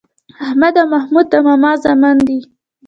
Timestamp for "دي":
2.27-2.39